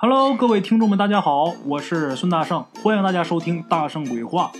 [0.00, 4.52] Hello，各位听众们，大家好，我是孙大圣，欢迎大家收听《大圣鬼话》，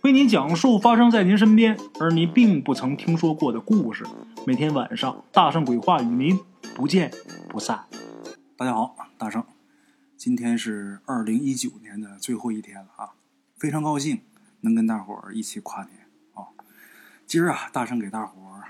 [0.00, 4.06] 为您讲述发生在您身边而您并不曾听说过的故事。
[4.46, 6.40] 每天晚上，《大圣鬼话》与您
[6.74, 7.12] 不见
[7.46, 7.84] 不散。
[8.56, 9.44] 大家好，大圣，
[10.16, 13.10] 今天是二零一九年的最后一天了啊，
[13.58, 14.22] 非常高兴
[14.62, 16.56] 能跟大伙儿一起跨年啊。
[17.26, 18.64] 今儿啊，大圣给大伙儿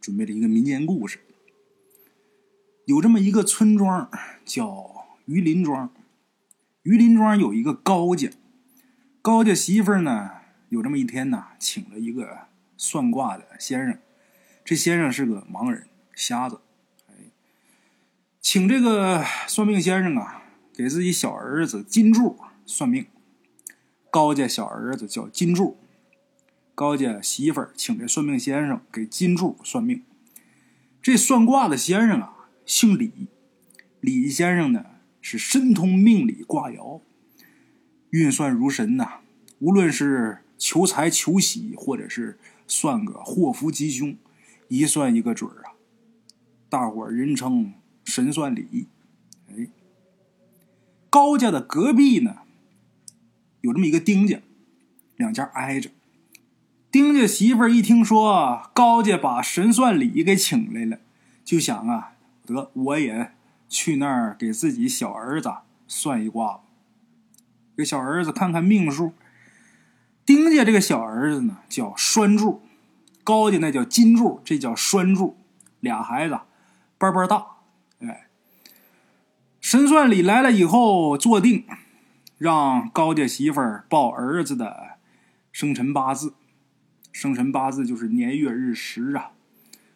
[0.00, 1.18] 准备了一个民间故事。
[2.84, 4.08] 有这么一个村庄
[4.44, 4.93] 叫
[5.26, 5.92] 榆林庄，
[6.82, 8.30] 榆林庄有一个高家，
[9.22, 10.30] 高家媳妇呢，
[10.68, 13.98] 有这么一天呢，请了一个算卦的先生，
[14.64, 16.60] 这先生是个盲人，瞎子。
[18.40, 20.42] 请这个算命先生啊，
[20.74, 23.06] 给自己小儿子金柱算命。
[24.10, 25.78] 高家小儿子叫金柱，
[26.74, 30.04] 高家媳妇请这算命先生给金柱算命。
[31.00, 33.28] 这算卦的先生啊，姓李，
[34.00, 34.84] 李先生呢
[35.24, 37.00] 是深通命理卦爻，
[38.10, 39.20] 运算如神呐。
[39.60, 44.18] 无论是求财求喜，或者是算个祸福吉凶，
[44.68, 45.72] 一算一个准儿啊。
[46.68, 47.72] 大伙儿人称。
[48.04, 48.86] 神算李，
[49.48, 49.68] 哎，
[51.08, 52.40] 高家的隔壁呢，
[53.62, 54.42] 有这么一个丁家，
[55.16, 55.88] 两家挨着。
[56.90, 60.98] 丁家媳妇儿一听说高家把神算李给请来了，
[61.42, 62.12] 就想啊，
[62.44, 63.32] 得我也
[63.68, 65.52] 去那儿给自己小儿子
[65.86, 66.60] 算一卦，
[67.76, 69.12] 给小儿子看看命数。
[70.26, 72.62] 丁家这个小儿子呢叫栓柱，
[73.22, 75.36] 高家那叫金柱，这叫栓柱，
[75.80, 76.40] 俩孩子
[76.96, 77.46] 班班大。
[78.00, 78.28] 哎，
[79.60, 81.64] 神算李来了以后，坐定，
[82.38, 84.98] 让高家媳妇儿报儿子的
[85.52, 86.34] 生辰八字。
[87.12, 89.32] 生辰八字就是年月日时啊。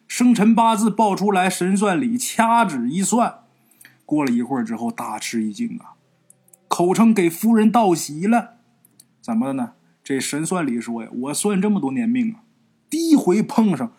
[0.07, 3.39] 生辰八字报出来，神算李掐指一算，
[4.09, 5.93] 过了一会儿之后，大吃一惊啊，
[6.67, 8.55] 口称给夫人道喜了。
[9.21, 9.73] 怎么的呢？
[10.03, 12.41] 这神算里说呀：“我算这么多年命啊，
[12.89, 13.93] 第一回碰上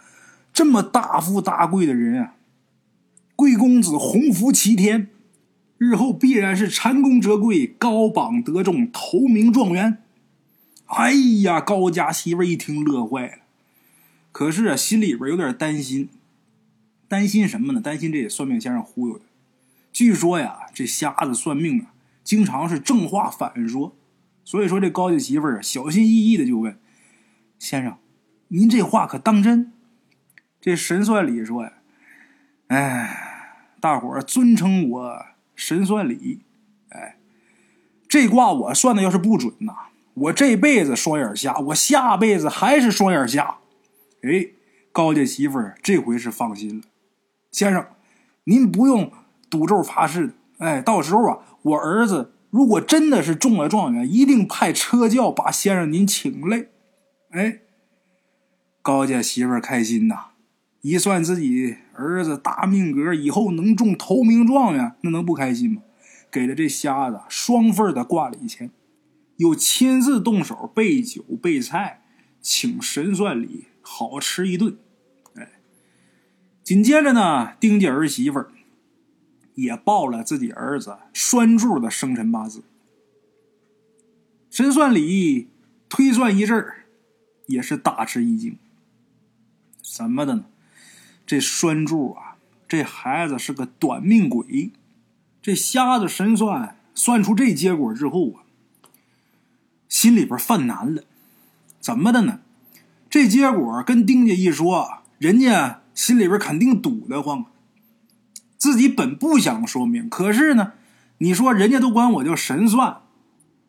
[0.52, 2.34] 这么大富大贵的人啊。”
[3.36, 5.06] 贵公子鸿福齐天，
[5.78, 9.98] 日后必然是蟾宫折桂，高榜得中，头名状元。
[10.86, 13.38] 哎呀，高家媳妇一听乐坏了，
[14.32, 16.08] 可是啊，心里边有点担心。
[17.06, 17.80] 担心什么呢？
[17.80, 19.24] 担心这算命先生忽悠的。
[19.92, 23.96] 据说呀，这瞎子算命啊，经常是正话反说。
[24.44, 26.78] 所以说，这高家媳妇儿小心翼翼的就问
[27.58, 27.96] 先生
[28.48, 29.72] ：“您这话可当真？”
[30.60, 31.72] 这神算里说呀
[32.68, 33.26] ：“哎。”
[33.80, 36.42] 大伙儿尊称我神算李，
[36.90, 37.16] 哎，
[38.06, 39.72] 这卦我算的要是不准呐，
[40.12, 43.56] 我这辈子双眼瞎，我下辈子还是双眼瞎。
[44.20, 44.48] 哎，
[44.92, 46.84] 高家媳妇儿这回是放心了，
[47.50, 47.86] 先生，
[48.44, 49.10] 您不用
[49.50, 50.32] 赌咒发誓的。
[50.58, 56.66] 哎，到时候啊，我儿子如果真的是中了状元，一定派车轿把先生您请来。
[57.30, 57.60] 哎，
[58.80, 60.26] 高家媳妇开心呐。
[60.82, 65.82] 一算自己儿子大命格，以后能中头名状元，那能不开心吗？
[66.30, 68.70] 给了这瞎子双份的挂礼钱，
[69.36, 72.02] 又亲自动手备酒备菜，
[72.40, 74.78] 请神算礼好吃一顿。
[75.34, 75.50] 哎，
[76.62, 78.44] 紧接着呢，丁家儿媳妇
[79.54, 82.62] 也报了自己儿子栓柱的生辰八字。
[84.50, 85.48] 神算李
[85.88, 86.86] 推算一阵儿，
[87.46, 88.56] 也是大吃一惊。
[89.82, 90.44] 怎么的呢？
[91.26, 94.72] 这栓柱啊，这孩子是个短命鬼。
[95.42, 98.44] 这瞎子神算算出这结果之后啊，
[99.88, 101.04] 心里边犯难了。
[101.80, 102.40] 怎么的呢？
[103.08, 107.46] 这结果跟丁家一说，人家心里边肯定堵得慌。
[108.60, 110.74] 自己本不想说明，可是呢，
[111.16, 113.00] 你说人家都管我叫神算，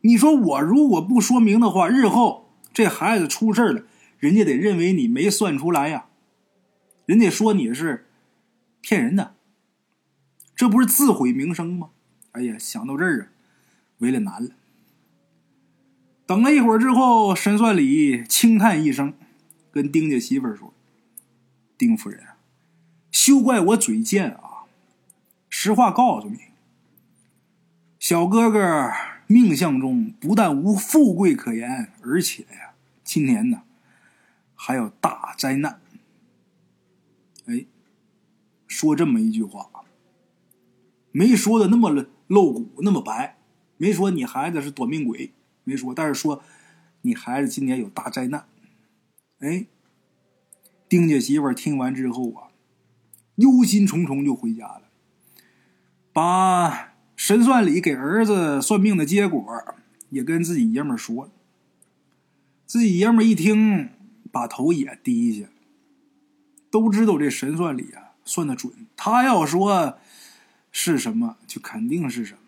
[0.01, 3.83] 你说我如果不说明的话，日后这孩子出事了，
[4.19, 6.07] 人家得认为你没算出来呀。
[7.05, 8.05] 人家说你是
[8.81, 9.35] 骗人的，
[10.53, 11.91] 这不是自毁名声吗？
[12.33, 13.27] 哎呀，想到这儿啊，
[13.99, 14.49] 为了难了。
[16.25, 19.13] 等了一会儿之后，神算李轻叹一声，
[19.71, 20.73] 跟丁家媳妇儿说
[21.77, 22.21] ：“丁夫人，
[23.09, 24.50] 休怪我嘴贱啊！
[25.63, 26.39] 实话告诉你，
[27.99, 28.89] 小哥哥
[29.27, 32.73] 命相中不但无富贵可言，而且呀，
[33.03, 33.61] 今年呢
[34.55, 35.79] 还有大灾难。”
[37.45, 37.67] 哎，
[38.65, 39.69] 说这么一句话，
[41.11, 43.37] 没说的那么露骨，那么白，
[43.77, 45.31] 没说你孩子是短命鬼，
[45.63, 46.41] 没说，但是说
[47.03, 48.47] 你孩子今年有大灾难。
[49.37, 49.67] 哎，
[50.89, 52.49] 丁家媳妇听完之后啊，
[53.35, 54.89] 忧心忡忡就回家了，
[56.13, 59.45] 把神算里给儿子算命的结果，
[60.09, 61.29] 也跟自己爷们说。
[62.65, 63.89] 自己爷们一听，
[64.31, 65.47] 把头也低下。
[66.69, 69.97] 都知道这神算里啊算的准，他要说
[70.71, 72.39] 是什么，就肯定是什么。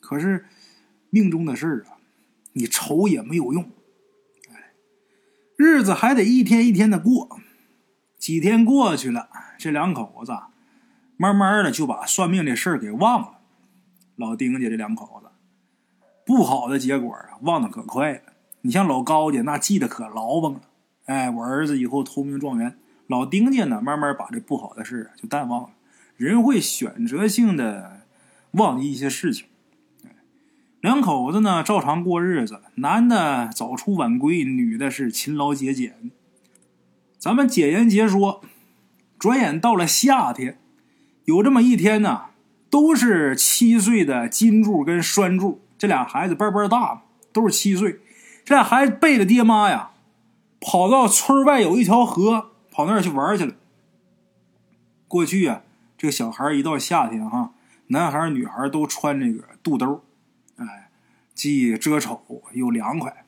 [0.00, 0.46] 可是
[1.08, 1.96] 命中的事儿啊，
[2.52, 3.70] 你愁也没有用。
[4.50, 4.72] 哎，
[5.56, 7.40] 日子还得一天一天的过。
[8.18, 10.32] 几天过去了，这两口子
[11.20, 13.40] 慢慢的就把算命这事儿给忘了。
[14.16, 15.28] 老丁家这两口子，
[16.24, 18.20] 不好的结果啊，忘得可快了。
[18.62, 20.62] 你像老高家那记得可牢忘了。
[21.04, 22.78] 哎，我儿子以后投名状元。
[23.06, 25.68] 老丁家呢，慢慢把这不好的事就淡忘了。
[26.16, 28.06] 人会选择性的
[28.52, 29.46] 忘记一些事情。
[30.80, 32.62] 两口子呢，照常过日子。
[32.76, 36.10] 男的早出晚归，女的是勤劳节俭。
[37.18, 38.40] 咱们简言结说，
[39.18, 40.58] 转眼到了夏天，
[41.30, 42.22] 有这么一天呢，
[42.68, 48.00] 都是七岁的金柱跟栓柱这俩孩子辈辈大，都是七岁。
[48.44, 49.92] 这俩孩子背着爹妈呀，
[50.60, 53.54] 跑到村外有一条河，跑那儿去玩去了。
[55.06, 55.62] 过去啊，
[55.96, 57.54] 这个小孩一到夏天哈，
[57.86, 60.02] 男孩女孩都穿这个肚兜，
[60.56, 60.90] 哎，
[61.32, 63.24] 既遮丑又凉快。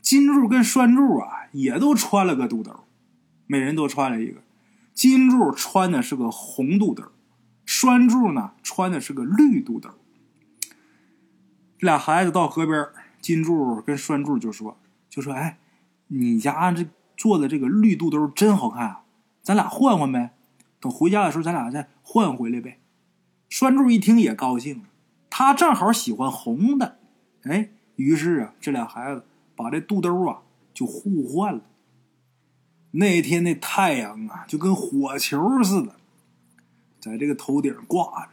[0.00, 2.72] 金柱跟栓柱啊，也都穿了个肚兜，
[3.46, 4.40] 每人都穿了一个。
[4.94, 7.04] 金柱穿的是个红肚兜，
[7.64, 9.90] 栓柱呢穿的是个绿肚兜。
[11.78, 12.88] 这俩孩子到河边。
[13.20, 14.76] 金柱跟栓柱就说
[15.08, 15.56] ：“就说，哎，
[16.08, 19.04] 你家这做的这个绿肚兜真好看啊，
[19.44, 20.34] 咱俩换换呗。
[20.80, 22.80] 等回家的时候，咱俩再换回来呗。”
[23.48, 24.82] 栓柱一听也高兴，
[25.30, 26.98] 他正好喜欢红的，
[27.44, 29.24] 哎，于是啊，这俩孩子
[29.54, 30.42] 把这肚兜啊
[30.74, 31.60] 就互换了。
[32.92, 35.96] 那天那太阳啊，就跟火球似的，
[37.00, 38.28] 在这个头顶挂着，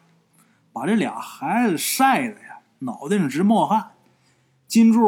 [0.71, 3.91] 把这俩孩子晒的呀，脑袋上直冒汗。
[4.67, 5.01] 金柱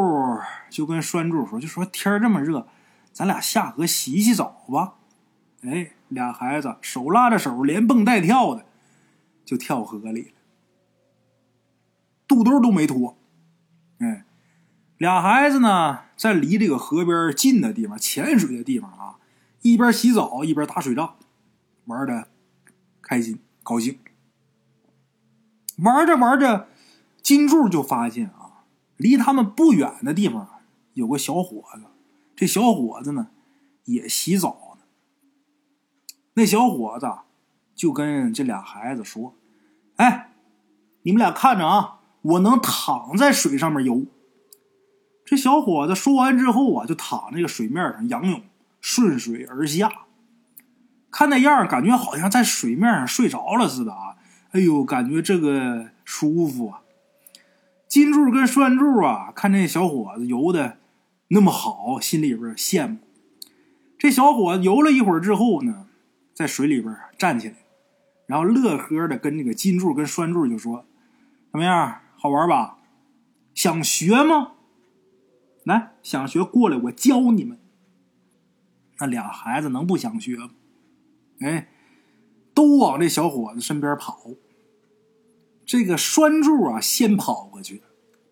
[0.70, 2.68] 就跟栓柱说：“就说天这么热，
[3.14, 4.96] 咱俩下河洗洗澡吧。”
[5.64, 8.66] 哎，俩孩子手拉着手，连蹦带跳的
[9.46, 10.32] 就跳河里了，
[12.28, 13.16] 肚兜都没脱。
[14.00, 14.26] 哎，
[14.98, 19.20] 俩孩子呢，在离这个河边近的地方潜水的地方啊，
[19.62, 21.16] 一边洗澡一边打水仗，
[21.86, 22.28] 玩的
[23.02, 24.00] 开心高兴。
[25.78, 26.68] 玩着玩着，
[27.22, 28.66] 金柱就发现啊。
[28.98, 30.48] 离他们不远的地方
[30.94, 31.86] 有个小伙子，
[32.36, 33.30] 这小伙子呢
[33.86, 34.84] 也洗澡呢。
[36.36, 37.12] 那小伙子
[37.74, 39.34] 就跟这俩孩子说
[39.98, 40.34] ：“哎，
[41.02, 44.06] 你们俩看着啊，我能躺在水上面游。”
[45.26, 48.44] 这小伙子说完之后啊，就躺那个水面上仰泳，
[48.82, 49.90] 顺水而下。
[51.10, 54.18] 看那样，感觉好像在水面上睡着了似的啊！
[54.52, 56.82] 哎呦，感觉这个舒服啊！
[57.88, 60.78] 金柱跟栓柱啊，看这小伙子游的
[61.28, 62.98] 那么好，心里边羡慕。
[63.98, 65.88] 这小伙子游了一会儿之后呢，
[66.34, 67.56] 在水里边站起来，
[68.26, 70.86] 然后乐呵的跟这个金柱跟栓柱就说
[71.52, 72.78] ：“怎么样，好玩吧？
[73.54, 74.54] 想学吗？
[75.66, 77.60] 来，想学过来，我教你们。”
[79.02, 80.52] 那俩孩子能不想学吗？
[81.40, 81.70] 哎，
[82.54, 84.20] 都往这小伙子身边跑。
[85.66, 87.82] 这个栓柱啊，先跑过去，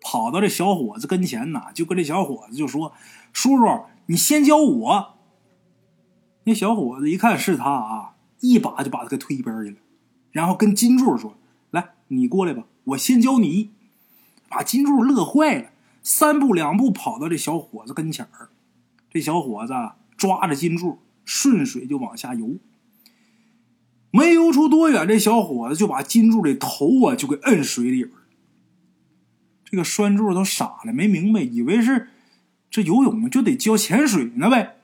[0.00, 2.92] 跑到这小伙子跟前呐，就跟这小伙子就说
[3.32, 3.64] ：“叔叔，
[4.06, 5.14] 你先教我。”
[6.44, 9.76] 那小伙子一看是他啊，一把就把他给推一边去了，
[10.30, 11.36] 然后跟金柱说
[11.72, 13.72] ：“来，你过来吧，我先教你。”
[14.48, 15.70] 把金柱乐坏了，
[16.02, 18.50] 三步两步跑到这小伙子跟前儿，
[19.10, 19.72] 这小伙子
[20.20, 22.58] 抓着金柱，顺水就往下游。
[24.10, 28.14] 没游出多远，这小伙子就把金柱的头啊就给摁水里边
[29.64, 32.10] 这个栓柱都傻了，没明白，以为是
[32.68, 34.76] 这游泳就得教潜水呢呗。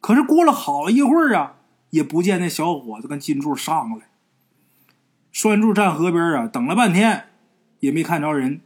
[0.00, 1.54] 可是过了好一会儿啊，
[1.90, 4.08] 也不见那小伙子跟金柱上来。
[5.30, 7.26] 栓柱站河边啊，等了半天
[7.78, 8.60] 也没看着人。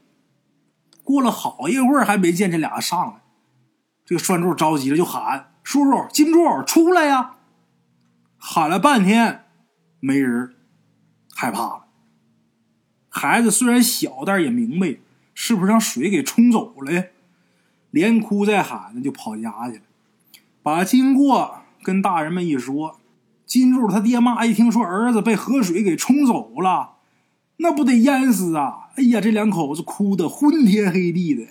[1.04, 3.20] 过了好一会儿还没见这俩上来，
[4.08, 7.34] 这个栓柱着急了，就喊：“叔叔，金柱，出来呀！”
[8.40, 9.44] 喊了半天，
[10.00, 10.54] 没人，
[11.34, 11.84] 害怕了。
[13.10, 14.96] 孩子虽然小，但也明白，
[15.34, 17.04] 是不是让水给冲走了呀？
[17.90, 19.82] 连哭带喊的就跑家去了，
[20.62, 22.98] 把经过跟大人们一说。
[23.44, 26.92] 金柱他爹妈一听说儿子被河水给冲走了，
[27.58, 28.88] 那不得淹死啊！
[28.96, 31.46] 哎呀，这两口子哭得昏天黑地的，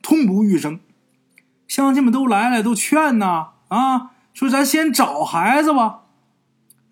[0.00, 0.80] 痛不欲生。
[1.72, 6.02] 乡亲们都来了，都劝呐，啊，说咱先找孩子吧。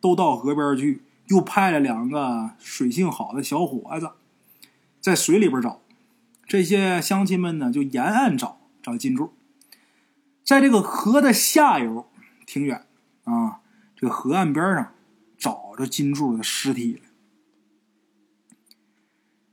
[0.00, 4.12] 都到河边去，又派了两个水性好的小伙子，
[4.98, 5.82] 在水里边找。
[6.46, 9.34] 这些乡亲们呢，就沿岸找找金柱。
[10.42, 12.08] 在这个河的下游
[12.46, 12.86] 挺远
[13.24, 13.60] 啊，
[13.94, 14.94] 这个河岸边上
[15.36, 17.02] 找着金柱的尸体了。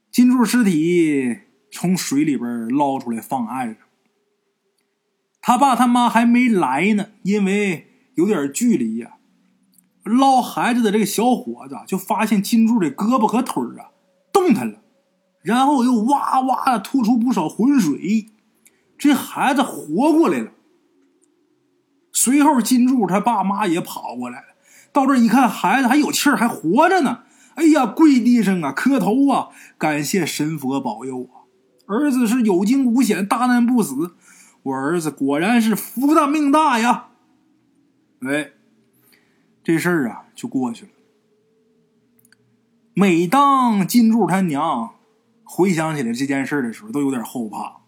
[0.09, 1.37] 金柱尸体
[1.69, 3.86] 从水里边捞出来放岸上，
[5.47, 9.13] 他爸他妈还没来呢，因为有点距离呀。
[10.03, 13.95] 捞孩子的这个小伙子就发现金柱的胳膊和腿啊
[14.33, 14.79] 动弹了，
[15.41, 18.25] 然后又哇哇的吐出不少浑水，
[18.97, 20.51] 这孩子活过来了。
[22.11, 24.47] 随后金柱他爸妈也跑过来了，
[24.91, 27.19] 到这一看，孩子还有气儿，还活着呢。
[27.55, 31.47] 哎呀，跪地上啊，磕头啊，感谢神佛保佑啊！
[31.87, 34.11] 儿子是有惊无险，大难不死。
[34.67, 37.07] 我儿子果然是福大命大呀！
[38.21, 38.51] 哎。
[39.63, 40.91] 这事儿啊，就过去了。
[42.93, 44.91] 每当金柱他娘
[45.43, 47.81] 回想起来这件事的时候，都有点后怕，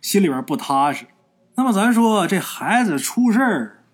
[0.00, 1.06] 心里边不踏实。
[1.54, 3.84] 那么咱说，这孩子出事儿，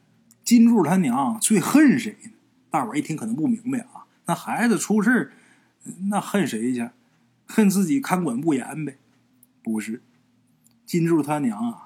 [0.43, 2.31] 金柱他娘最恨谁呢？
[2.71, 4.07] 大伙一听可能不明白啊。
[4.25, 5.33] 那孩子出事，
[6.09, 6.88] 那恨谁去？
[7.47, 8.97] 恨自己看管不严呗？
[9.62, 10.02] 不是，
[10.87, 11.86] 金柱他娘啊，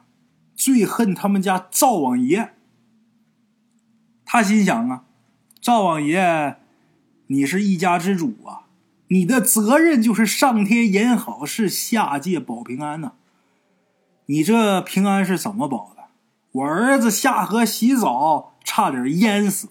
[0.61, 2.53] 最恨他们家灶王爷。
[4.27, 5.05] 他心想啊。
[5.59, 6.59] 赵王爷，
[7.29, 8.69] 你是一家之主啊，
[9.09, 13.13] 你的责任就是上天言好事，下界保平安呐。
[14.27, 16.05] 你这平安是怎么保的？
[16.53, 19.69] 我儿子下河洗澡，差点淹死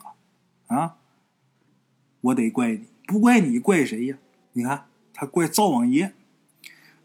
[0.67, 0.96] 啊！
[2.22, 4.17] 我得怪你，不怪你怪谁呀？
[4.53, 6.15] 你看他怪赵王爷。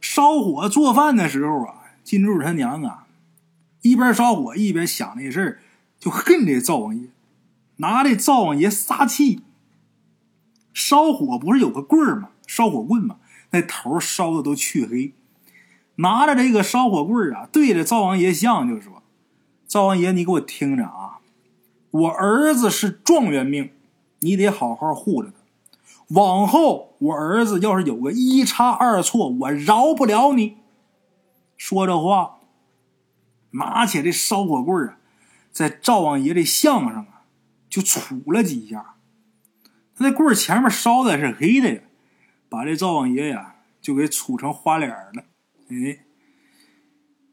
[0.00, 3.03] 烧火做饭的时候啊，金柱他娘啊，
[3.84, 5.58] 一边烧火一边想那事儿，
[6.00, 7.10] 就恨这灶王爷。
[7.76, 9.42] 拿这灶王爷撒气，
[10.72, 12.30] 烧火不是有个棍儿吗？
[12.46, 13.16] 烧火棍嘛，
[13.50, 15.12] 那头烧的都黢黑。
[15.96, 19.02] 拿着这个烧火棍啊，对着灶王爷像就说
[19.68, 21.18] ：“灶王爷，你给我听着啊，
[21.90, 23.70] 我儿子是状元命，
[24.20, 25.34] 你得好好护着他。
[26.08, 30.56] 往后我儿子要是有个一差二错，我饶不了你。”
[31.58, 32.38] 说这话，
[33.54, 34.99] 拿起这烧火棍啊，
[35.50, 37.11] 在灶王爷这像上啊。
[37.70, 38.94] 就杵了几下，
[39.96, 41.80] 他那棍前面烧的是黑的呀，
[42.49, 45.25] 把这赵王爷呀就给杵成花脸了。
[45.68, 46.04] 哎，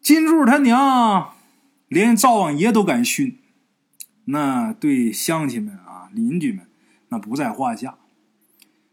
[0.01, 1.35] 金柱他娘
[1.87, 3.37] 连赵王爷都敢训，
[4.25, 6.67] 那对乡亲们啊、邻居们
[7.09, 7.99] 那不在话下。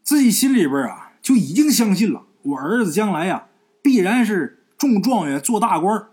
[0.02, 3.47] 自己心里边啊就已经相信了，我儿子将来呀
[3.82, 6.08] 必然是中状元、做大官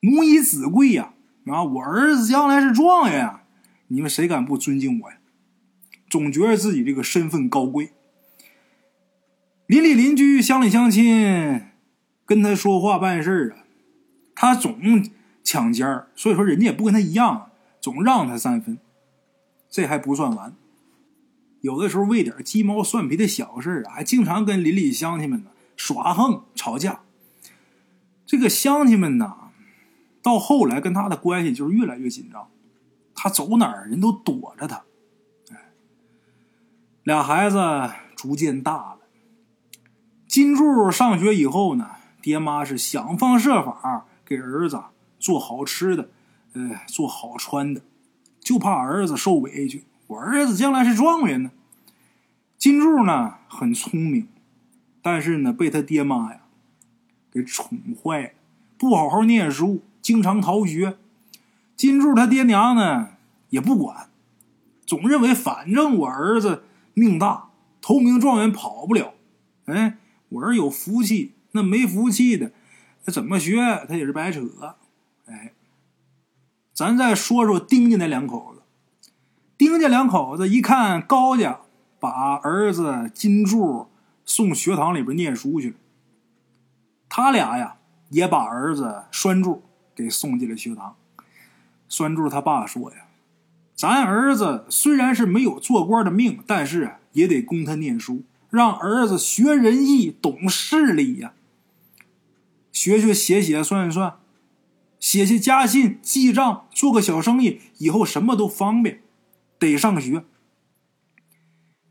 [0.00, 1.14] 母以子贵呀
[1.46, 1.62] 啊！
[1.62, 3.44] 我儿子将来是状元啊！
[3.88, 5.18] 你们谁敢不尊敬我呀？
[6.08, 7.92] 总觉得自己这个身份高贵，
[9.66, 11.62] 邻里邻居、乡里乡亲
[12.24, 13.62] 跟他说话办事啊，
[14.34, 14.80] 他总
[15.44, 18.78] 抢尖儿，所以说人家也不跟他一样，总让他三分。
[19.68, 20.54] 这还不算完，
[21.60, 27.02] 有的时候为点鸡毛蒜皮的小事啊，还经常跟邻里乡亲们呢耍横吵架。
[28.26, 29.49] 这个乡亲们呐，
[30.22, 32.48] 到后来跟他的关系就是越来越紧张。
[33.14, 34.84] 他走哪儿，人都躲着他。
[35.50, 35.72] 哎，
[37.02, 37.58] 俩孩子
[38.16, 38.98] 逐渐大了。
[40.26, 44.80] 金柱上学以后呢，爹妈是想方设法给儿子
[45.18, 46.08] 做好吃的，
[46.54, 47.82] 呃，做好穿的，
[48.38, 49.84] 就怕儿子受委屈。
[50.06, 51.50] 我儿子将来是状元呢。
[52.56, 54.28] 金柱呢很聪明，
[55.02, 56.42] 但是呢被他爹妈呀
[57.30, 58.30] 给宠坏了，
[58.78, 60.98] 不好好念书，经常逃学。
[61.76, 63.10] 金柱他爹娘呢
[63.50, 64.10] 也不管，
[64.84, 66.64] 总认为反正我儿子
[66.94, 67.50] 命大，
[67.80, 69.14] 头名状元跑不了。
[69.66, 69.98] 哎，
[70.30, 72.50] 我儿有福气，那没福气的，
[73.04, 74.40] 他怎么学他也是白扯。
[75.26, 75.52] 哎，
[76.74, 78.62] 咱再说说丁家那两口子。
[79.56, 81.60] 丁家两口子一看高家
[82.00, 83.86] 把儿子金柱
[84.24, 85.76] 送学堂里边念书去了，
[87.08, 87.76] 他俩呀
[88.08, 89.62] 也把儿子拴住
[90.00, 90.96] 给送进了学堂。
[91.88, 93.06] 栓柱他爸说：“呀，
[93.74, 101.32] 咱儿子虽然是没有做官的命，但是也得供他念书，让儿子学仁义、懂事理呀，
[102.72, 104.14] 学学写写算一算，
[104.98, 109.02] 写写家信、记账，做个小生意，以后什么都方便。
[109.58, 110.24] 得上学。”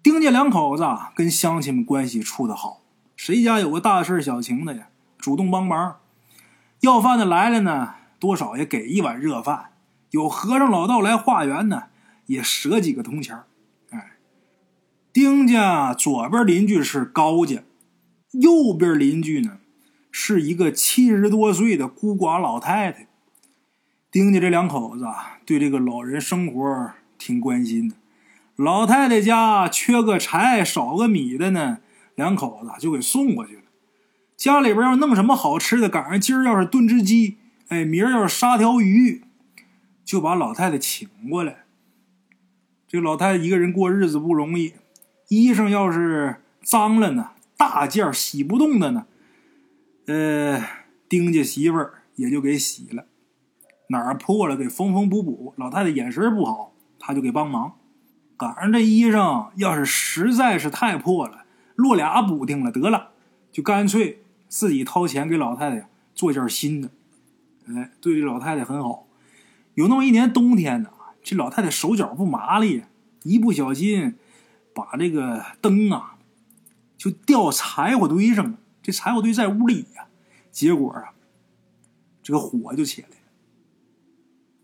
[0.02, 2.82] 丁家两口子跟乡亲们关系处得好，
[3.18, 4.88] 谁家有个大事小情的呀，
[5.18, 5.98] 主动帮忙。
[6.80, 9.72] 要饭的来了呢，多少也给一碗热饭。
[10.12, 11.84] 有和尚老道来化缘呢，
[12.26, 13.38] 也舍几个铜钱
[13.92, 14.18] 哎，
[15.14, 17.64] 丁家左边邻居是高家，
[18.32, 19.60] 右边邻居呢
[20.12, 23.08] 是一个七十多岁的孤寡老太太。
[24.12, 27.96] 丁家这两口子啊，对这个老人生活挺关心的。
[28.56, 31.78] 老太太家缺个柴少个米的呢，
[32.16, 33.62] 两口子就给送过去了。
[34.36, 37.38] 家里边要弄什么好吃的，赶上今儿要是炖只鸡，
[37.70, 39.24] 哎，明儿要是杀条鱼，
[40.04, 41.66] 就把老太太请过来。
[42.88, 44.74] 这老太太一个人过日子不容易。
[45.28, 49.06] 衣裳要是脏了呢，大件洗不动的呢，
[50.08, 50.64] 呃，
[51.08, 53.06] 丁家媳妇儿也就给洗了。
[53.90, 55.54] 哪儿破了，给缝缝补补。
[55.56, 57.76] 老太太眼神不好，他就给帮忙。
[58.36, 61.46] 赶上这衣裳要是实在是太破了，
[61.76, 63.12] 落俩补丁了，得了，
[63.52, 66.90] 就干脆自己掏钱给老太太做件新的。
[67.76, 69.08] 哎，对这老太太很好。
[69.76, 70.90] 有那么一年冬天呢，
[71.22, 72.84] 这老太太手脚不麻利，
[73.24, 74.16] 一不小心。
[74.72, 76.16] 把这个灯啊，
[76.96, 78.58] 就掉柴火堆上了。
[78.82, 80.08] 这柴火堆在屋里呀，
[80.52, 81.12] 结果啊，
[82.24, 83.16] 这个火就起来了。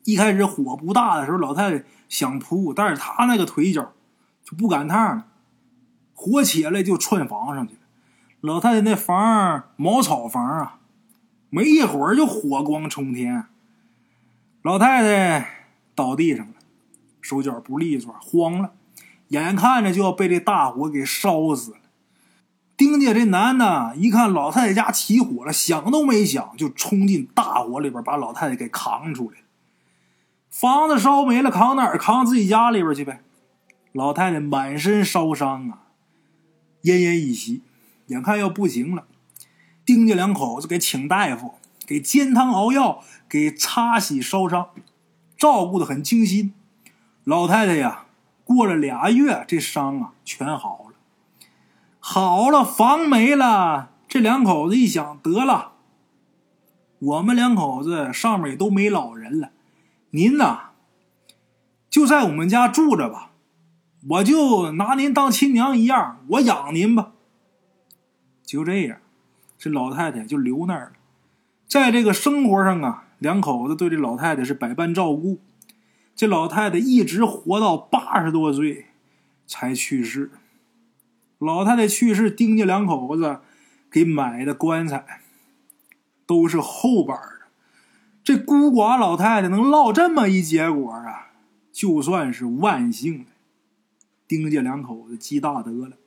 [0.05, 3.91] 一开始火不大的时候，老太太想扑，但是她那个腿脚
[4.43, 5.27] 就不赶趟了，
[6.13, 7.81] 火起来就窜房上去了。
[8.39, 10.79] 老太太那房茅草房啊，
[11.55, 13.45] 没一会儿就火光冲天，
[14.61, 16.53] 老太太倒地上了，
[17.21, 18.73] 手脚不利索，慌了。
[19.29, 21.77] 眼看着就要被这大火给烧死了，
[22.75, 29.37] 丁家这男的一看老太太家起火了，想都没想就冲进大火里边，把老太太给扛出来。
[30.49, 31.97] 房子烧没了，扛哪儿？
[31.97, 33.21] 扛自己家里边去呗。
[33.93, 35.83] 老太太满身烧伤啊，
[36.83, 37.61] 奄奄一息，
[38.07, 39.05] 眼看要不行了。
[39.85, 41.53] 丁家两口子给请大夫，
[41.85, 44.69] 给煎汤熬药，给擦洗烧伤，
[45.37, 46.53] 照顾的很精心。
[47.23, 48.01] 老太太呀。
[48.47, 50.93] 过了俩月，这伤啊全好了，
[51.99, 53.89] 好了，房没了。
[54.07, 55.71] 这两口子一想，得了，
[56.99, 59.49] 我们两口子上面也都没老人了，
[60.11, 60.73] 您呐，
[61.89, 63.31] 就在我们家住着吧，
[64.09, 67.13] 我就拿您当亲娘一样，我养您吧。
[68.45, 68.99] 就这样，
[69.57, 70.91] 这老太太就留那儿了。
[71.67, 75.39] 在这个生活上啊，两口子对这老太太是百般照顾。
[76.15, 78.85] 这老太太一直活到八十多岁
[79.45, 80.31] 才去世。
[81.39, 83.39] 老太太去世，丁家两口子
[83.91, 85.21] 给买的棺材
[86.25, 87.47] 都是后板的。
[88.23, 91.31] 这孤寡老太太能落这么一结果啊，
[91.73, 93.25] 就算是万幸了。
[94.27, 95.97] 丁家两口子积大德了，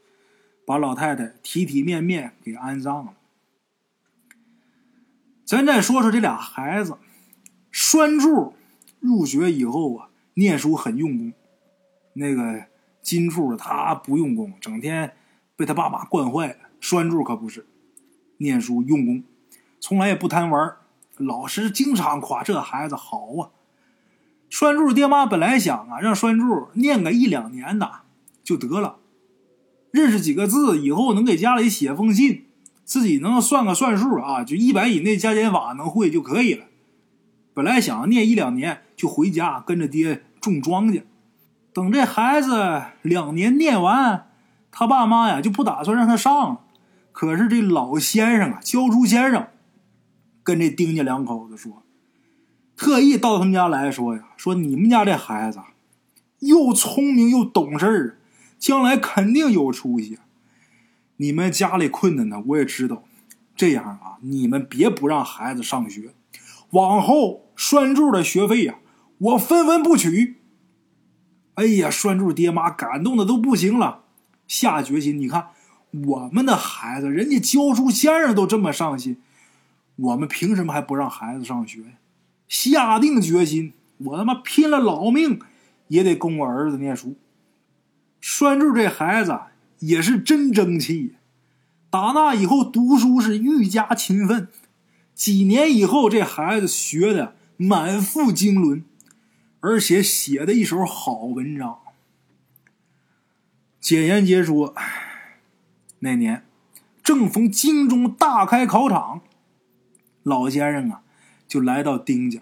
[0.65, 3.13] 把老太太体体面面给安葬了。
[5.49, 6.99] 咱再说说这俩孩子，
[7.73, 8.53] 栓柱。
[9.01, 11.33] 入学以后啊，念书很用功。
[12.13, 12.67] 那个
[13.01, 15.15] 金柱他不用功，整天
[15.57, 16.57] 被他爸妈惯坏了。
[16.81, 17.67] 栓柱可不是，
[18.37, 19.25] 念书用功，
[19.81, 20.77] 从来也不贪玩。
[21.17, 23.49] 老师经常夸这孩子好啊。
[24.51, 28.03] 栓柱爹妈本来想啊，让栓柱念个一两年的
[28.45, 28.99] 就得了，
[29.91, 32.48] 认识几个字以后能给家里写封信，
[32.89, 36.65] 自己能算个算数啊，就一百以内加减法能会就可以了。
[37.53, 41.03] 本来想念一两年就回家跟着爹种庄稼，
[41.75, 44.29] 等这孩子两年念完，
[44.71, 46.61] 他爸妈呀就不打算让他上了。
[47.13, 49.49] 可是这老先生啊，教书先生，
[50.43, 51.83] 跟这丁家两口子说，
[52.75, 55.61] 特意到他们家来说呀，说你们家这孩子
[56.39, 58.19] 又聪明又懂事儿，
[58.59, 60.19] 将来肯定有出息。
[61.19, 63.05] 你们家里困难呢，我也知道。
[63.55, 66.15] 这样啊，你们别不让孩子上学。
[66.71, 68.79] 往后栓柱的学费呀，
[69.19, 70.37] 我分文不取。
[71.55, 74.05] 哎呀，栓柱爹妈感动的都不行了，
[74.47, 75.19] 下决心。
[75.19, 75.49] 你看，
[75.91, 79.17] 我们的孩子，人家教书先生都这么上心，
[79.97, 81.81] 我们凭什么还不让孩子上学？
[82.47, 85.41] 下定决心，我他妈拼了老命
[85.89, 87.17] 也得供我儿子念书。
[88.21, 89.37] 栓柱这孩子
[89.81, 91.15] 也是真争气，
[91.91, 94.49] 打那以后读书是愈加勤奋。
[95.15, 98.85] 几年以后，这孩子学的满腹经纶，
[99.61, 101.79] 而且写的一手好文章。
[103.81, 104.75] 简言结说，
[106.01, 106.45] 那年
[107.03, 109.23] 正逢京中大开考场，
[110.23, 111.03] 老先生啊
[111.47, 112.41] 就来到丁家，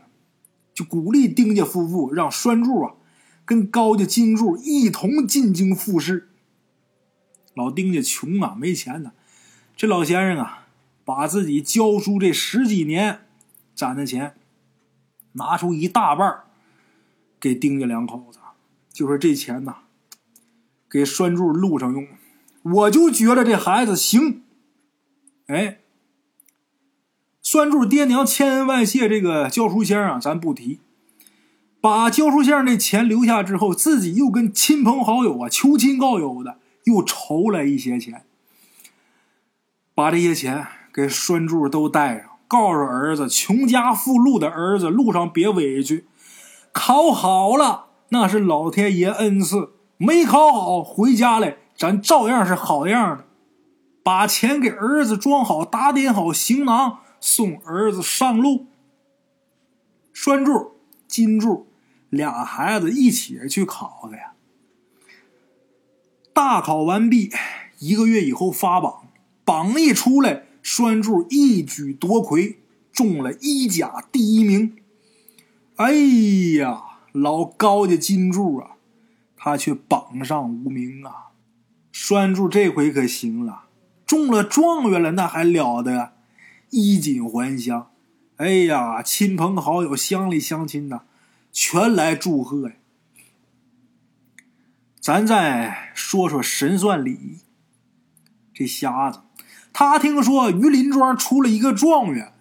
[0.74, 2.94] 就鼓励丁家夫妇让栓柱啊
[3.44, 6.28] 跟高家金柱一同进京复试。
[7.56, 9.10] 老丁家穷啊，没钱呢，
[9.76, 10.62] 这老先生啊。
[11.06, 13.20] 把自己教书这十几年
[13.76, 14.34] 攒的钱，
[15.34, 16.40] 拿出一大半
[17.38, 18.40] 给丁家两口子，
[18.92, 19.76] 就说这钱呐，
[20.90, 22.08] 给拴柱路上用。
[22.64, 24.42] 我就觉得这孩子行。
[25.46, 25.78] 哎，
[27.40, 30.80] 拴柱爹娘千恩万谢这个教书先生啊，咱不提。
[31.80, 38.24] 把教书先生这钱留下之后，自己又跟亲朋好友啊求亲告友的，又筹来一些钱，
[39.92, 46.06] 把这些钱给拴柱都带上，告诉儿子：穷家富路的儿子，路上别委屈。
[46.72, 53.24] 考好了，那是老天爷恩赐；没考好，回家来，咱照样是好样的。
[54.04, 58.66] 把钱给儿子装好，打点好行囊，送儿子上路。
[60.12, 60.76] 拴柱、
[61.08, 61.66] 金柱
[62.10, 64.34] 俩孩子一起去考的呀。
[66.36, 67.32] 大考完毕，
[67.78, 69.08] 一个月以后发榜，
[69.42, 72.58] 榜一出来，栓柱一举夺魁，
[72.92, 74.76] 中了一甲第一名。
[75.76, 75.94] 哎
[76.58, 78.72] 呀，老高家金柱啊，
[79.34, 81.32] 他却榜上无名啊！
[81.90, 83.62] 栓柱这回可行了，
[84.04, 86.12] 中了状元了，那还了得！
[86.68, 87.88] 衣锦还乡，
[88.36, 91.04] 哎呀，亲朋好友、乡里乡亲呐，
[91.50, 92.74] 全来祝贺呀！
[95.06, 97.38] 咱再说说神算李
[98.52, 99.20] 这瞎子，
[99.72, 102.32] 他听说榆林庄出了一个状元，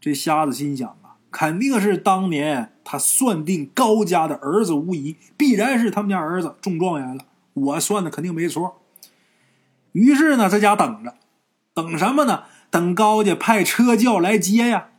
[0.00, 7.24] 这瞎子心想啊，肯定是当年他算定高家的儿子无疑，必然是他们家儿子中状元了。
[7.52, 8.80] 我算的肯定没错。
[9.90, 11.16] 于是呢，在家等着，
[11.74, 12.44] 等什么呢？
[12.70, 14.90] 等高家派车轿来接呀。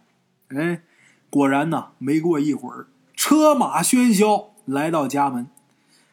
[0.50, 0.82] 哎，
[1.30, 5.48] 果然呢，没过一会儿，车马喧嚣来到家门。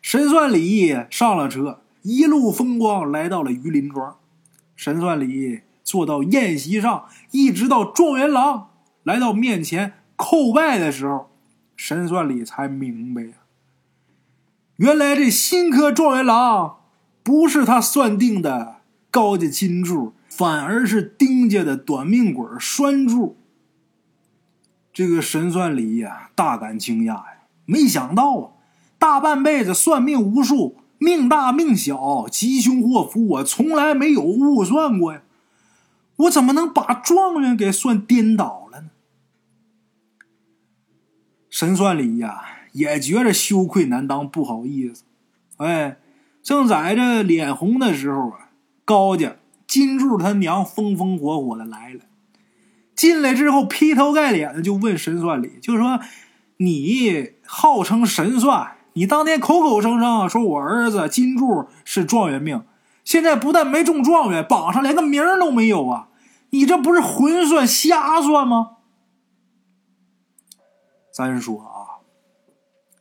[0.02, 4.18] 神算李上了车，一路风光来到了榆林庄。
[4.74, 8.70] 神算李坐到宴席上，一直到状元郎
[9.04, 11.30] 来到面前叩拜的时候，
[11.76, 13.32] 神算李才明白呀，
[14.76, 16.80] 原来这新科状元郎
[17.22, 18.78] 不是他算定的
[19.10, 23.36] 高家金柱，反而是丁家的短命鬼拴柱。
[24.92, 27.26] 这个神算李呀，大感惊讶呀，
[27.64, 28.50] 没想到啊。
[29.02, 35.22] 大半辈子算命无数，命大命小，吉凶祸福，我从来没有误算过呀！
[36.14, 38.90] 我怎么能把状元给算颠倒了呢？
[41.50, 45.02] 神算李呀，也觉着羞愧难当，不好意思。
[45.56, 45.96] 哎，
[46.40, 48.50] 正在这脸红的时候啊，
[48.84, 49.34] 高家
[49.66, 52.02] 金柱他娘风风火火的来了，
[52.94, 55.98] 进来之后劈头盖脸的就问神算李，就说
[56.58, 62.62] ：“你号称神算。”你当年口口声声说我儿子金柱是状元命，
[63.04, 66.08] 现在不但没中状元，榜上连个名都没有啊！
[66.50, 68.76] 你这不是混算瞎算吗？
[71.10, 72.04] 咱说啊，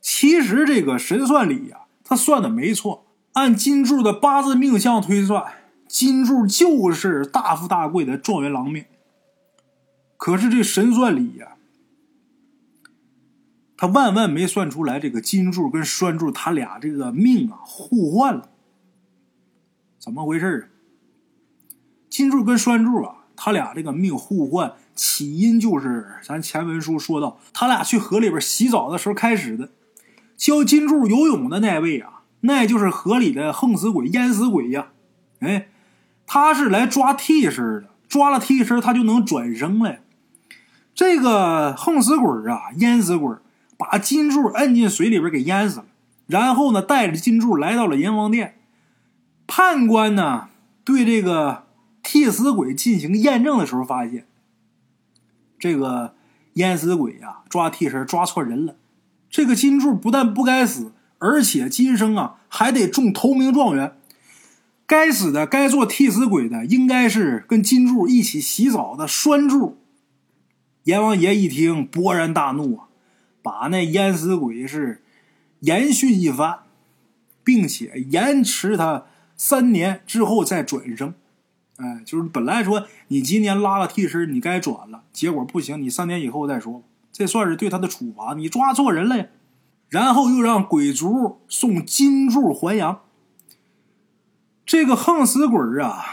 [0.00, 5.44] 其实这个神算里呀，他算的没错，按金柱的八字命相推算，
[5.86, 8.86] 金柱就是大富大贵的状元郎命。
[10.16, 11.56] 可是这神算里呀。
[13.82, 18.48] 他万万没算出来，这个金柱跟栓柱他俩这个命啊互换了，
[19.98, 20.64] 怎么回事啊？
[22.08, 29.70] 金柱跟栓柱啊，他俩这个命互换，起因就是咱前文书说到，他俩去河里边洗澡的时候开始的。
[30.36, 34.92] 教金柱游泳的那位啊，那就是河里的横死鬼、淹死鬼呀。
[35.40, 35.66] 哎，
[36.24, 39.98] 他是来抓替身的，抓了替身他就能转生了。
[40.94, 43.34] 这个横死鬼啊，淹死鬼。
[43.82, 45.86] 把金柱摁进水里边给淹死了，
[46.26, 48.54] 然后呢，带着金柱来到了阎王殿。
[49.46, 50.48] 判官呢，
[50.84, 51.64] 对这个
[52.02, 54.26] 替死鬼进行验证的时候，发现
[55.58, 56.14] 这个
[56.54, 58.76] 淹死鬼呀，抓替身抓错人了。
[59.28, 63.96] 这个金柱不但不该死，而且今生啊还得中头名状元。
[64.86, 69.78] 该死的、该做替死鬼的，应该是跟金柱一起洗澡的栓柱。
[70.84, 72.88] 阎王爷一听，勃然大怒啊！
[73.42, 75.02] 把那淹死鬼是
[75.60, 76.60] 严训一番，
[77.42, 81.14] 并且延迟他三年之后再转生。
[81.76, 86.82] 哎，就是本来说你今年拉个替身，你该转了，结果不行，你三年以后再说。
[87.10, 89.26] 这算是对他的处罚，你抓错人了呀。
[89.88, 93.00] 然后又让鬼族送金柱还阳。
[94.64, 96.04] 这个横死鬼啊，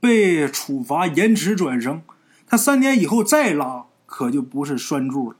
[0.00, 2.02] 被处罚延迟转生，
[2.46, 5.36] 他三年以后再拉，可就不是拴柱了。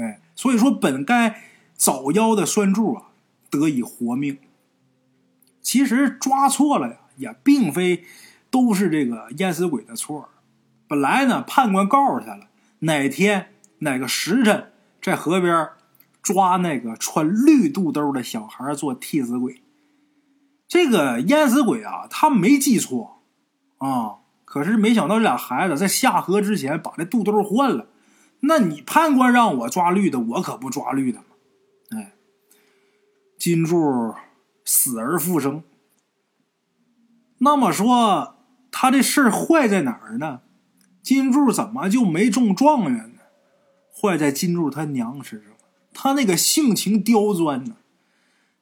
[0.00, 0.20] 哎。
[0.34, 1.40] 所以说，本该
[1.74, 3.04] 早夭的栓柱啊，
[3.50, 4.38] 得以活命。
[5.62, 8.04] 其实抓错了呀，也并非
[8.50, 10.28] 都是这个淹死鬼的错。
[10.86, 12.48] 本来呢，判官告诉他了，
[12.80, 15.70] 哪天哪个时辰在河边
[16.22, 19.62] 抓那个穿绿肚兜的小孩做替死鬼。
[20.68, 23.22] 这个淹死鬼啊，他没记错
[23.78, 27.86] 啊，可是没想到这俩孩子在下河之前把这肚兜换了。
[28.48, 31.24] 那你判官让我抓绿的，我可不抓绿的嘛！
[31.90, 32.12] 哎，
[33.38, 34.14] 金柱
[34.64, 35.64] 死而复生。
[37.38, 38.36] 那么说，
[38.70, 40.42] 他这事儿坏在哪儿呢？
[41.02, 43.20] 金柱怎么就没中状元呢？
[43.92, 45.52] 坏在金柱他娘身上，
[45.92, 47.76] 他那个性情刁钻呢。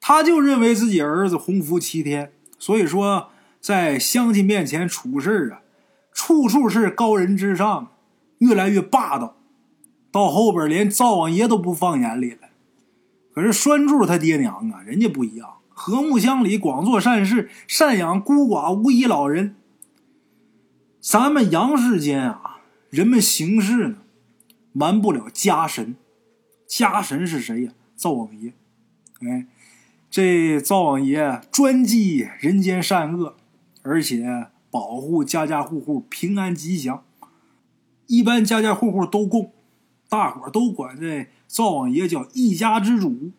[0.01, 5.63] 他就认为自己儿子鸿福齐天，所以说在乡亲面前处事啊，
[6.13, 7.93] 处处是高人之上，
[8.39, 9.37] 越来越霸道。
[10.15, 12.51] 到后边连灶王爷都不放眼里了。
[13.33, 19.57] 可是栓柱他爹娘啊，人家不一样，和睦乡里，广做善事，赡养孤寡无依老人。
[21.01, 23.97] 咱们阳世间啊，人们行事呢，
[24.73, 25.97] 瞒不了家神。
[26.69, 27.73] 家神是谁呀？
[27.97, 28.53] 灶王爷。
[29.29, 29.49] 哎。
[30.09, 33.35] 这灶王爷专记人间善恶，
[33.83, 37.03] 而且保护家家户户平安吉祥。
[38.07, 39.51] 一般家家户户都供，
[40.15, 43.33] 大伙都管这灶王爷叫一家之主。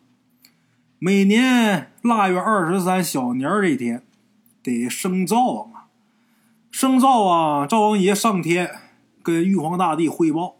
[0.98, 4.02] 每年腊月二十三小年这天，
[4.62, 5.86] 得升灶王啊！
[6.70, 8.70] 升灶王，灶王爷上天
[9.22, 10.56] 跟玉皇大帝汇报，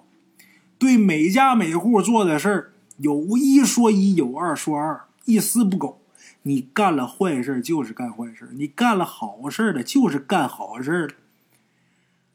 [0.79, 6.01] 对每家每户做的事儿有一说一，有二说二，一丝不苟。
[6.45, 11.15] 你干了坏事就是干坏事，你干了好事的就是干好事的。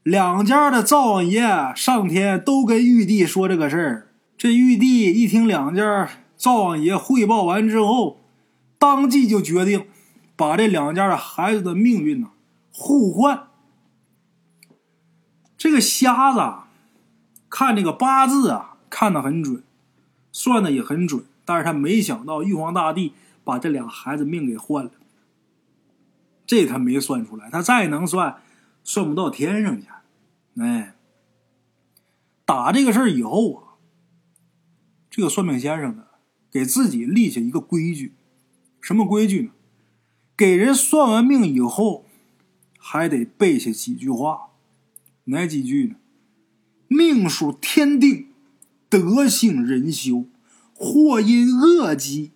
[0.03, 8.21] 两家的灶王爷上天都跟玉帝说这个事儿，这玉帝一听两家灶王爷汇报完之后，
[8.79, 9.87] 当即就决定
[10.35, 12.29] 把这两家的孩子的命运呢
[12.73, 13.47] 互换。
[15.57, 16.39] 这个瞎子
[17.49, 19.63] 看这个八字啊，看得很准，
[20.31, 23.13] 算的也很准，但是他没想到玉皇大帝。
[23.43, 24.91] 把这俩孩子命给换了，
[26.45, 27.49] 这他没算出来。
[27.49, 28.35] 他再能算，
[28.83, 29.87] 算不到天上去。
[30.55, 30.95] 哎，
[32.45, 33.77] 打这个事儿以后啊，
[35.09, 36.05] 这个算命先生呢，
[36.51, 38.13] 给自己立下一个规矩，
[38.79, 39.51] 什么规矩呢？
[40.35, 42.05] 给人算完命以后，
[42.77, 44.49] 还得背下几句话。
[45.25, 45.95] 哪几句呢？
[46.87, 48.27] 命属天定，
[48.89, 50.25] 德性人修，
[50.73, 52.31] 祸因恶积。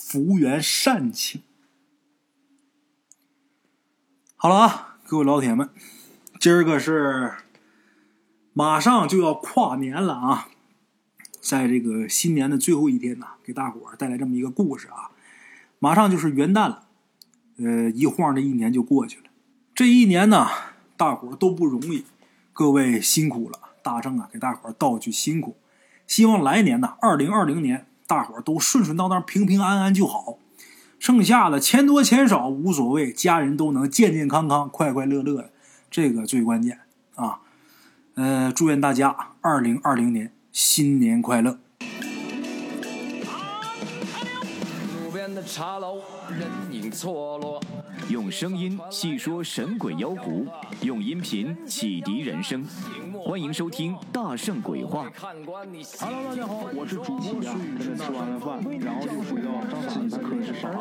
[0.00, 1.42] 福缘善情。
[4.36, 5.70] 好了啊，各位老铁们，
[6.38, 7.32] 今儿个是
[8.52, 10.48] 马上就要跨年了啊，
[11.40, 15.08] 在这个新年的最后一天呢，给大伙儿带来这么一个故事啊。
[15.78, 16.82] 马上就是元旦了，
[17.56, 19.24] 呃，一晃这一年就过去了。
[19.74, 20.46] 这一年呢，
[20.98, 22.04] 大伙儿都不容易，
[22.52, 25.56] 各位辛苦了，大正啊，给大伙儿道句辛苦。
[26.06, 27.86] 希望来年呢，二零二零年。
[28.06, 30.38] 大伙儿都顺顺当当、平平安安就好，
[30.98, 35.50] 剩下的钱多钱少无所谓，家人都能健健康康、快快乐乐的，
[35.90, 36.80] 这个最关键
[37.14, 37.40] 啊！
[38.14, 41.58] 呃，祝愿大家二零二零年新年快乐。
[45.44, 47.58] 茶楼，人影错落。
[48.08, 50.46] 用声音细说神鬼妖狐，
[50.82, 52.64] 用音频启迪人生。
[53.20, 55.06] 欢迎收听《大圣鬼话》。
[56.00, 57.44] Hello，大家好，我是主播孙宇，
[57.96, 59.48] 吃完了饭，然后就回到
[59.88, 60.78] 自己的课室上课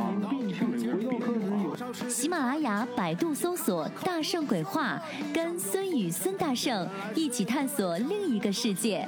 [2.10, 5.02] 喜马拉雅、百度搜索《大圣鬼话》，
[5.34, 9.08] 跟孙宇、孙大圣一起探索另一个世界。